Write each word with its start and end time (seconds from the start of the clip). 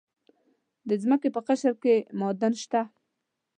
د 0.87 0.89
ځمکې 1.03 1.29
په 1.35 1.41
قشر 1.47 1.73
کې 1.83 1.95
معادن 2.19 2.53
شته. 2.61 2.81